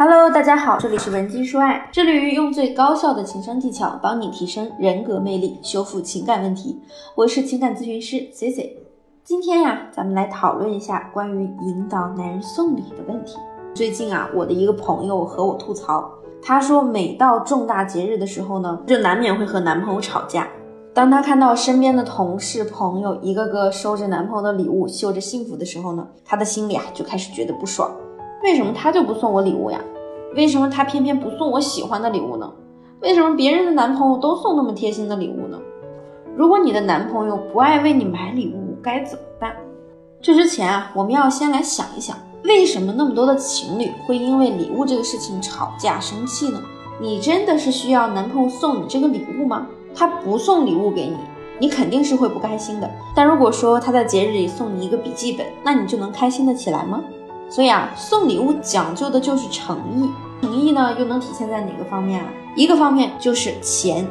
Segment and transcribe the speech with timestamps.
[0.00, 6.80] Hello，大家好，这里是文姬说爱，致力于用最高效的情商技巧帮你提升人格魅力，修复情感问题。
[7.16, 8.76] 我是情感咨询师 C C。
[9.24, 13.38] 今天呀，咱们来讨论一下关于引导男人送礼的问题。
[13.74, 16.08] 最近啊，我的一个朋友和我吐槽，
[16.40, 20.46] 她说每到重大节日的时候呢，就难免会和男朋友吵架。
[20.94, 27.90] 当她看到身边的同事朋友一个个收着男朋友的礼物，秀着幸福的时候呢，她的心里啊就开始觉得不爽。
[28.42, 29.80] 为什么他就不送我礼物呀？
[30.34, 32.50] 为什么他偏偏不送我喜欢的礼物呢？
[33.00, 35.58] 为什么别人的男朋友都送那么贴心的礼物呢？
[36.36, 39.54] 如果你的男朋友不爱为你买礼物，该怎么办？
[40.20, 46.60] 这之前啊，我们要先来想一想，为什么那么多的情侣会因为礼物这个事情吵架生气呢？
[47.00, 49.66] 你真的是需要男朋友送你这个礼物吗？
[49.94, 51.16] 他不送礼物给你，
[51.58, 52.90] 你肯定是会不开心的。
[53.16, 57.02] 但如果说他在节日里送你一个笔记本，那你就能开心的起来吗？
[57.50, 60.10] 所以啊，送礼物讲究的就是诚意，
[60.42, 62.28] 诚意呢又能体现在哪个方面啊？
[62.54, 64.06] 一个方面就是钱，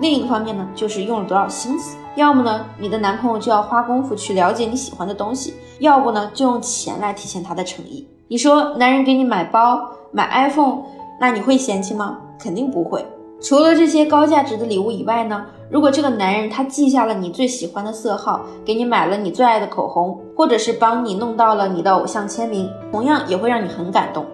[0.00, 1.96] 另一个方面呢就是用了多少心思。
[2.16, 8.06] 要么呢，你的男朋友就要花功夫去了解你喜欢的东西；要不呢，就用钱来体现他的诚意。
[8.28, 9.80] 你说男人给你买包、
[10.10, 10.82] 买 iPhone，
[11.20, 12.18] 那你会嫌弃吗？
[12.38, 13.06] 肯定不会。
[13.42, 24.24] 除了这些高价值的礼物以外呢，如果这个男人他记下了你最喜欢的色号，给你买了你最爱的口红，或者是帮你弄到了你的偶像签名，同样也会让你很感动。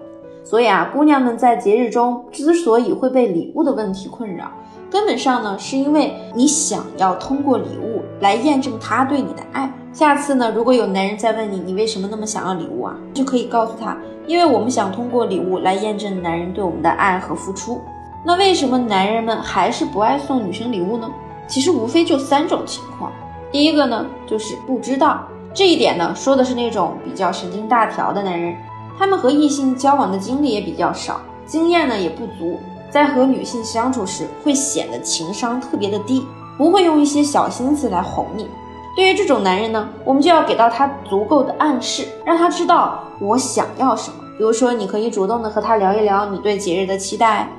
[0.43, 4.51] 所以啊，姑娘们在节日中之所以会被礼物的问题困扰，
[4.91, 9.71] 根本上呢是因为你想要通过礼物来验证他对你的爱。
[9.91, 17.81] 下次呢，如果有男人再问你，你为什么那么想要礼物啊，就可以告诉他，因为我们想通过礼物来验证男人对我们的爱和付出。
[18.23, 21.09] 那为什么男人们还是不爱送女生礼物呢？
[21.47, 23.11] 其实无非就三种情况。
[23.51, 28.55] 第一个呢，就是不知道这一点呢，说的是那种比较神经大条的男人，
[28.97, 32.59] 他们和异性交往的经历也比较少，经验呢也不足，
[32.89, 36.23] 在和女性相处时会显得情商特别的低，
[36.57, 38.47] 不会用一些小心思来哄你。
[38.95, 44.17] 对于这种男人呢，我们就要给到他足够的暗示，让他知道我想要什么。
[44.37, 47.49] 比如说，你可以主动的和他聊一聊你对节日的期待。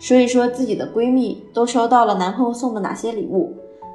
[0.00, 3.52] 说一说自己的闺蜜都收到了男朋友送的哪些礼物，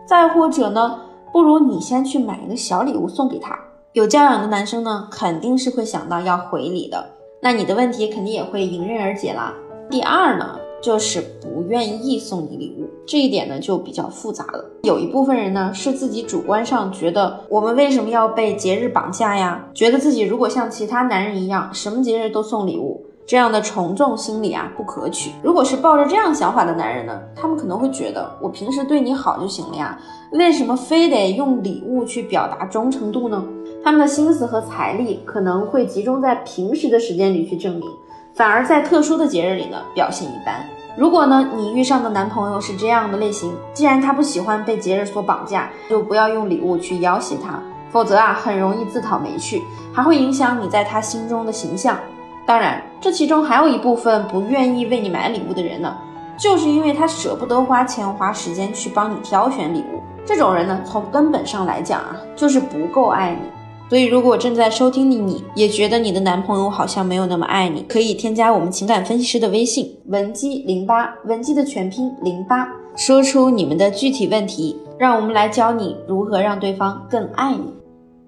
[0.08, 1.00] 再或者呢，
[1.34, 3.60] 不如你先去买一个小礼物送给他。
[3.94, 7.04] 有教养的男生呢，肯定是会想到要回礼的，
[7.42, 9.52] 那你的问题肯定也会迎刃而解啦。
[9.90, 14.64] 第二呢，就是不愿意送你礼物，这一点呢就比较复杂了。
[14.84, 19.68] 有一部分人呢是自己主观上觉得我们为什么要被节日绑架呀？
[19.74, 23.04] 觉得自己如果像其他男人一样，什么节日都送礼物。
[23.28, 25.32] 这样的从众心理啊不可取。
[25.42, 29.98] 如果是抱着这样想法的男人呢，他们可能会觉得我平时对你好就行了呀，
[30.32, 33.44] 为什么非得用礼物去表达忠诚度呢？
[33.84, 37.88] 他们的心思和财力可能会集中在平时的时间里去证明，
[38.34, 40.64] 反而在特殊的节日里呢表现一般。
[40.98, 47.60] 如果呢你遇上的男朋友是这样的类型，既然他不喜欢被节日所绑架，就不要用礼物去要挟他，
[47.92, 49.62] 否则啊很容易自讨没趣，
[49.92, 51.98] 还会影响你在他心中的形象。
[52.46, 55.96] 当然，这其中还有一部分不愿意为你买礼物的人呢，
[56.38, 60.00] 就是因为他舍不得花钱花时间去帮你挑选礼物。
[60.26, 63.50] 这种人呢，从根本上来讲啊，就是不够爱你。
[63.88, 77.72] 所以，如果正在收听的你也觉得你的男朋友好像没有那么爱你，可以添加我们情感分析师的微信文姬零八，文姬的全拼零八，说出你们的具体问题，让我们来教你如何让对方更爱你。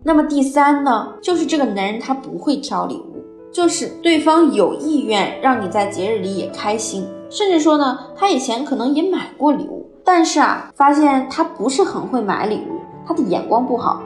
[0.03, 3.16] 那么第三呢，就是这个男人他不会挑礼物。
[3.57, 14.00] 就是对方有意愿让你在节日里也开心，甚至说呢，他以前可能也买过礼物，但是啊，发现他不是很会买礼物，他的眼光不好，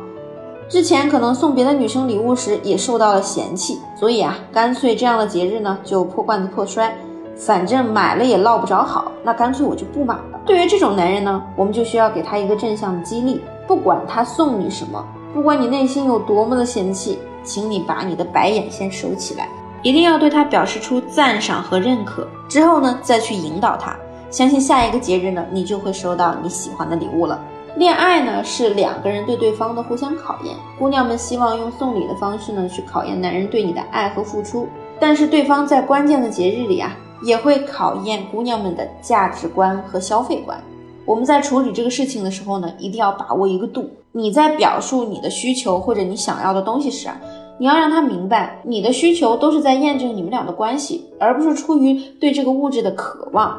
[0.69, 6.95] 之前可能送别的女生礼物时也受到了嫌弃，所以啊，干脆这样的节日呢就破罐子破摔，
[7.35, 10.39] 反正买了也落不着好，那干脆我就不买了。
[10.45, 17.19] 对于这种男人呢，我们就需要给他一个正向的激励，不管他送你什么，不管你内心有多么的嫌弃。
[17.43, 19.47] 请你把你的白眼先收起来，
[19.81, 23.95] 一定要对他表示出赞赏和认可，之后呢再去引导他。
[24.29, 27.39] 相信下一个节日呢，你就会收到你喜欢的礼物了。
[27.77, 34.67] 恋爱呢是两个人对对方的互相考验，姑娘们希望用送礼的方式呢去考验男人对你的爱和付出，
[34.99, 40.61] 但是对方在关键的节日里啊，也会考验姑娘们的价值观和消费观。
[41.05, 43.89] 我们在处理这个事情的时候呢，一定要把握一个度。
[44.13, 47.17] 你在表述你的需求或者你想要的东西时啊，
[47.61, 53.55] 你要让他明白，你的需求都是在验证你们俩的关系，而不是出于对这个物质的渴望。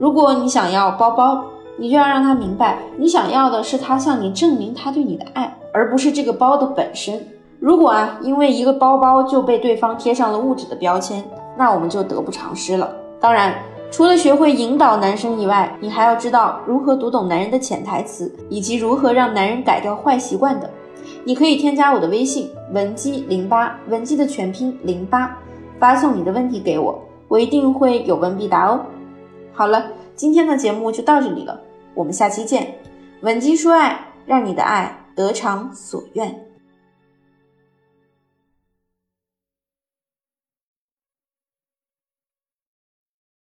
[0.00, 1.44] 如果你想要包包，
[1.78, 7.24] 你就要让他明白，你想要的是他向你证明他对你的爱，而不是这个包的本身。
[7.60, 11.24] 如果啊，因为一个包包就被对方贴上了物质的标签，
[11.56, 12.92] 那我们就得不偿失了。
[13.20, 13.54] 当然，
[13.92, 20.68] 除了学会引导男生以外，你还要知道如何读懂男人的潜台词，以及如何让男人改掉坏习惯的。
[21.22, 25.36] 你可以添加我的微信文姬零八，文姬的全拼零八，
[25.78, 28.84] 发送你的问题给我，我一定会有问必答哦。
[29.52, 31.60] 好了，今天的节目就到这里了，
[31.94, 32.74] 我们下期见。
[33.22, 36.46] 文姬说爱，让你的爱得偿所愿。